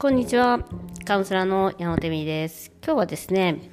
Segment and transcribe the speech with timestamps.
[0.00, 0.60] こんにちは。
[1.04, 2.72] カウンセラーの山本美です。
[2.82, 3.70] 今日はですね、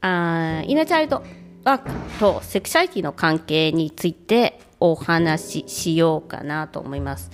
[0.00, 1.22] あイナチャイルド
[1.62, 7.30] ワークとセクシャリティの関係についてお話ししようかなと思います。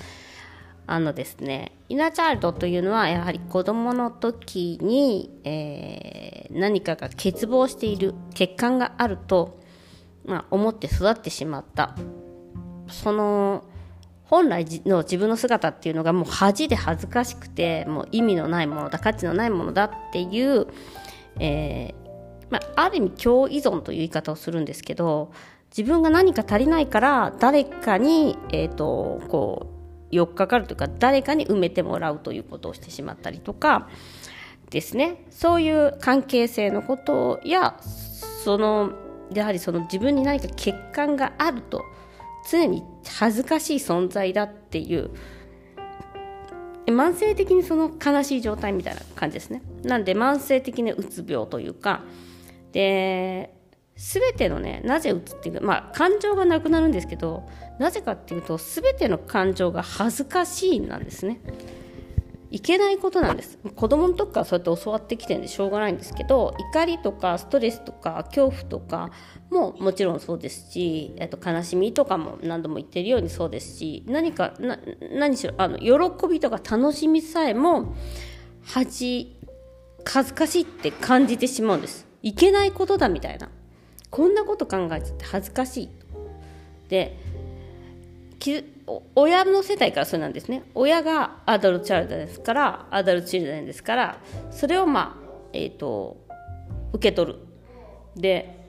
[0.88, 9.60] あのですね、イナチャイルドというのはやはり子供の時に、えー、何かが欠乏している欠陥があると、
[10.24, 11.94] まあ、思って育ってしまった。
[12.88, 13.62] その
[14.24, 20.66] 本来の自分の姿っていうのがもう恥で恥ずかしくてもう意味のないものだ価値のないものだっていう、
[21.38, 25.32] えー、まあ、ある意味共依存という言い方をするんですけど
[25.76, 29.66] 自分が何か足りないから誰かに、えーと、こ
[30.12, 33.88] うよっかかるというか誰かに埋めてもらうということをしてしまったりとか
[34.70, 35.24] ですね。
[35.30, 38.92] そういう関係性のことやその
[39.32, 41.82] やはりその自分に何か欠陥があると
[42.50, 42.82] 常に
[43.18, 45.10] 恥ずかしい存在だっていう
[46.86, 49.62] 慢性的にその悲しい状態みたいな感じですね。
[49.84, 52.02] なんで慢性的にうつ病というか
[52.72, 53.54] で
[53.96, 61.40] 全てのねなぜうつっていうかまあ感情がなくなるんですけどなぜかっていうと全ての感情が恥ずかしいなんですね。
[62.54, 63.58] いけないことなんです。
[63.74, 69.10] 子供の時からそうやって教わってきてるんでしょうがないんですけど怒りとかストレスとか恐怖とか
[69.50, 74.78] ももちろんそうですし、えっと、悲しみとかも何度も言ってるようにそうですし何かな
[75.10, 77.96] 何しろあの喜びとか楽しみさえも
[78.62, 79.36] 恥
[80.04, 82.06] 恥ずかしいって感じてしまうんです。
[82.22, 83.50] いけないことだみたいな。
[84.10, 85.88] こんなこと考えちゃって恥ずかしい。
[86.88, 87.18] で
[89.14, 90.64] 親の世代からそうなんですね。
[90.74, 94.18] 親がアダルトチャイルドですからアダルトチルドレンですから
[94.50, 96.16] それをまあえっ、ー、と
[96.92, 97.38] 受け取る。
[98.16, 98.62] で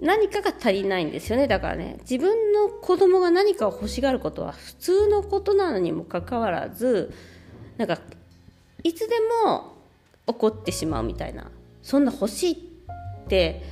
[0.00, 1.46] 何かが足りないんですよね。
[1.48, 7.12] だからね自分の子供が何かを欲しがることは普通のことなのにもかかわらず
[7.78, 7.98] なんか
[8.82, 9.14] いつで
[9.44, 9.76] も
[10.26, 11.50] 怒ってしまうみたいな。
[11.82, 13.62] そんな欲しいって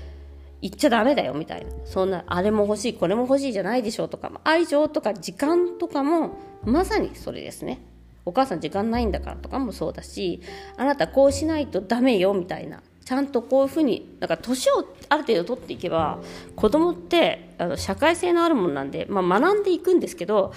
[0.62, 1.70] 言っちゃダメだよみたいな。
[1.84, 7.80] そんなあれも欲しいこれも欲しいじゃないでしょうとか愛情とか時間とかもまさにそれですね。
[8.26, 10.42] お母さん時間ないんだからとかもそうだし
[10.76, 12.82] あなたこうしないとダメよみたいな。
[13.02, 16.20] ちゃんとこういうふうになんか年をある程度取っていけば
[16.54, 20.52] 子供ってあの社会性のあるものなんで、まあ、学んでいくんですけど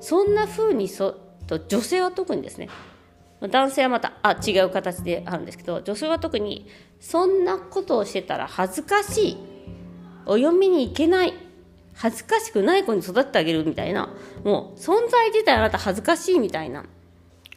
[0.00, 2.68] そんなふうにそと女性は特にですね
[3.40, 6.66] 男性はまたあ違う形であるんですけど女性は特に
[6.98, 9.36] そんなことをしてたら恥ずかしい
[10.26, 11.34] お嫁に行けない
[11.94, 14.08] 恥ずかしくない子に育ってあげるみたいな
[14.44, 16.84] もう存在自体あなた恥ずかしいみたいな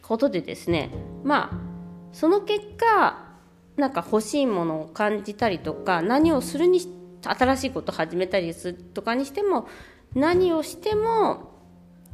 [0.02, 0.90] ことでですね
[1.24, 1.72] まあ
[2.12, 3.32] その結果
[3.76, 6.80] なんか欲しいものを感じたりとか何をするに
[7.22, 9.68] 新しいことを始めたりするとかにしても
[10.14, 11.52] 何をしても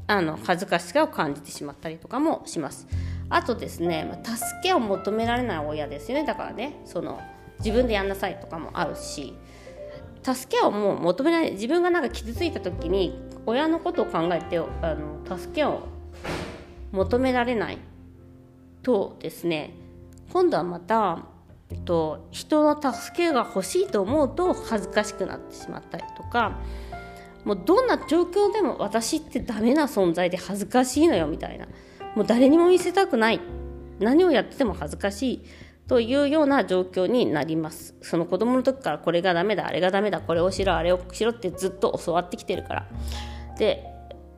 [0.06, 2.86] あの恥ずかしさを感じてしまったりとかもします。
[3.30, 6.24] あとですね、助けを求められない親ですよね。
[6.24, 7.20] だからねその
[7.58, 9.34] 自分でやんなさいとかもあるし。
[10.22, 15.86] 助けをもう求めない自分がなんか傷ついた時に親のことを考えてあの助けを
[16.92, 17.78] 求められない
[18.82, 19.74] とですね
[20.32, 21.24] 今度はまた、
[21.70, 26.58] えっと、人の助けが欲しいと思うと恥ずかしくなってしまったりとか
[27.44, 31.66] もうどんな状況でも私ってダメな存在で恥ずかしいのよみたいな。
[32.14, 33.40] もう誰にも見せたくない。
[34.00, 35.44] 何をやってても恥ずかしい。
[35.88, 37.94] というような状況になります。
[38.02, 39.66] その子供の時からこれがダメだ。
[39.66, 40.20] あれがダメだ。
[40.20, 40.76] これをしろ。
[40.76, 41.30] あれをしろ。
[41.30, 42.86] ってずっと教わってきてるから。
[43.58, 43.84] で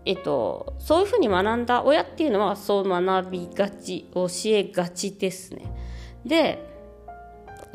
[0.07, 1.83] えっと、そういうふうに学んだ。
[1.83, 5.63] 親っていうのはそう学びがち教えがちですね。
[6.25, 6.67] で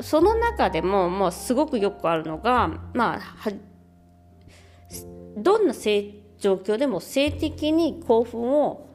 [0.00, 3.50] その中でももうすごくよくあるのがまあ
[5.36, 5.74] どんな
[6.38, 8.86] 状況でも性的に興奮を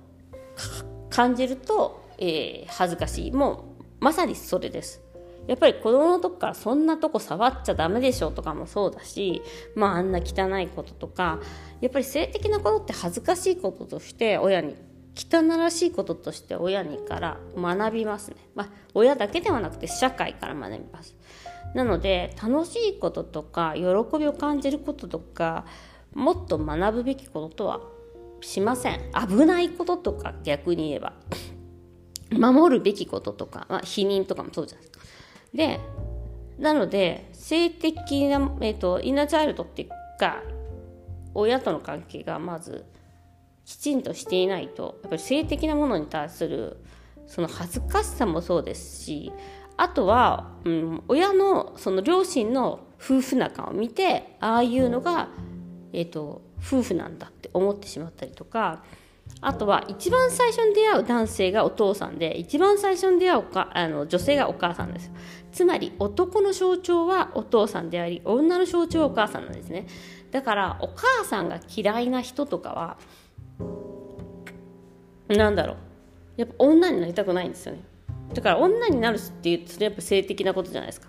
[1.11, 5.01] 感じると、えー、恥ずかしいもうまさにそれです
[5.47, 9.41] やっぱり子供の時からそんなとこ触っちゃダメでしょとかもそうだし、
[9.75, 11.39] まああんな汚いこととか、
[11.81, 14.75] やっぱり性的なことって恥ずかしいこととして親に、
[15.15, 18.37] 汚らしいこととして親にから学びますね。
[18.55, 21.15] まあ親だけではなくて社会から学びます。
[21.73, 23.81] なので楽しいこととか喜
[24.19, 25.65] びを感じることとか
[26.13, 27.81] もっと学ぶべきこととは
[28.41, 28.99] しません。
[29.27, 31.13] 危ないこととか逆に言えば。
[32.31, 35.05] 守るべきこととか、まあ、否認とかもそうじゃないですか。
[35.53, 35.79] で
[36.57, 39.89] なので性的な、えーと、インナーチャイルドっていう
[40.19, 40.43] か
[41.33, 42.85] 親との関係がまず
[43.65, 46.77] きちんとしていないとやっぱり性的なものに対する
[47.25, 49.31] その恥ずかしさもそうですし
[49.77, 55.29] あとは、うん、親のその両親の夫婦仲を見てああいうのが、
[55.93, 58.83] えーと夫婦なんだって思ってしまったりとか
[59.39, 65.11] あとは一番最初に出会う男性がお父さんで一番最初に出会うかあの女性がお母さんです。
[65.51, 69.87] つまり男の象徴はお父さんであり女の象徴はお母さんなんですね。
[70.31, 72.97] だからお母さんが嫌いな人とかは
[75.27, 75.77] なんだろう。
[76.37, 77.81] やっぱ女になりたくないんですよね。
[78.33, 81.07] だから女になるっていうそれやっぱ性的なことじゃないですか。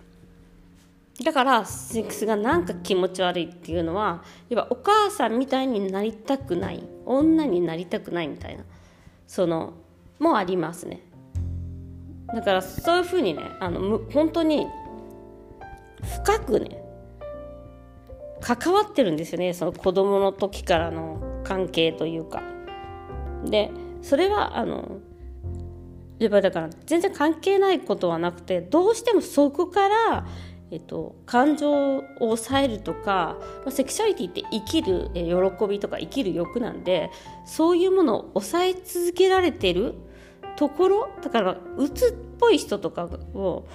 [1.20, 8.64] だからセックスがなんか気持ち悪いっていうのはやっぱお母さんみたいになりたくない女になりたくないみたいな
[9.26, 9.74] その
[10.18, 11.00] もありますね。
[12.34, 14.66] だからそういうふうにねあの本当に
[16.24, 16.82] 深くね
[18.40, 19.52] 関わってるんですよね。
[19.52, 22.42] その子供の時からの関係というか。
[23.44, 23.70] で
[24.00, 24.98] それはあの
[26.18, 30.26] やっぱだから全然関係ないことはなくてどうしてもそこから
[30.72, 37.10] えっと、感情を抑えるとか、まあ、セクシャリティって生きる喜びとか生きる欲なんで
[37.44, 39.94] そういうものを抑え続けられてる
[40.56, 43.68] ところだから鬱っぽい人とかを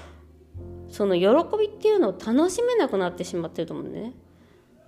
[0.89, 1.27] その喜
[1.59, 4.13] びっていうのを楽しめなくなってしまってると思うんでね。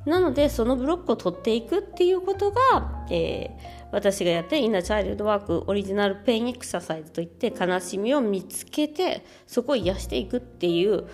[0.06, 11.06] なのでそのブロックを取っていくっていうことが、えー、私がやってるインナーチャイルドワークオリジナルペインエクササイズといって悲しみを見つけてそこを癒していくっていう、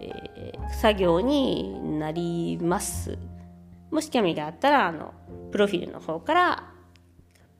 [0.00, 3.18] えー、作業になります。
[3.90, 5.14] もし興味があったらあの
[5.52, 6.74] プロフィールの方から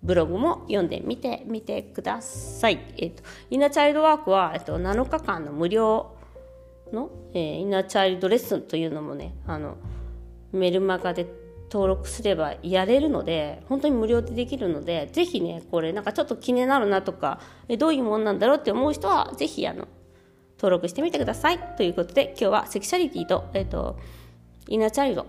[0.05, 2.79] ブログも読んでみてみてください。
[2.99, 6.15] え、ー、と、インナーチャイルドワークは、え、ー、と、7日間の無料
[6.93, 9.77] の、えー、インナーチャイルドレッスンというのもね、あの、
[10.53, 11.27] メルマガで
[11.73, 17.41] 登録すればやれるので、本当に無料でできるので、ぜひね、これなんかちょっと気になるなとか、
[17.79, 19.89] どういうもんなんだろうって思う人は、ぜひあの、
[20.56, 21.59] 登録してみてください。
[21.77, 23.99] ということで、今日はセクシャリティと、えっ、ー、と、
[24.69, 25.27] イナーチャイルド、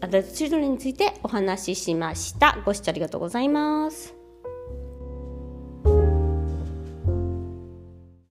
[0.00, 2.58] アダルトチルドレンについてお話ししました。
[2.64, 4.19] ご視聴ありがとうございます。